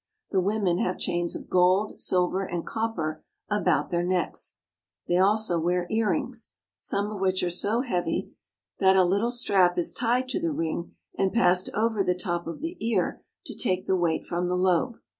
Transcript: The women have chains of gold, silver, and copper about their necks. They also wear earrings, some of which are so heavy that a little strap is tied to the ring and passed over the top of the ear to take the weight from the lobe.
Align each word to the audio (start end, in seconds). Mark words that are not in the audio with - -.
The 0.31 0.41
women 0.41 0.79
have 0.79 0.97
chains 0.97 1.35
of 1.35 1.47
gold, 1.47 1.99
silver, 2.01 2.43
and 2.43 2.65
copper 2.65 3.23
about 3.51 3.91
their 3.91 4.01
necks. 4.03 4.57
They 5.07 5.17
also 5.17 5.59
wear 5.59 5.85
earrings, 5.91 6.53
some 6.79 7.11
of 7.11 7.19
which 7.19 7.43
are 7.43 7.51
so 7.51 7.81
heavy 7.81 8.31
that 8.79 8.95
a 8.97 9.03
little 9.03 9.29
strap 9.29 9.77
is 9.77 9.93
tied 9.93 10.27
to 10.29 10.39
the 10.39 10.51
ring 10.51 10.95
and 11.19 11.31
passed 11.31 11.69
over 11.75 12.03
the 12.03 12.15
top 12.15 12.47
of 12.47 12.61
the 12.61 12.77
ear 12.83 13.21
to 13.45 13.55
take 13.55 13.85
the 13.85 13.95
weight 13.95 14.25
from 14.25 14.47
the 14.47 14.57
lobe. 14.57 14.95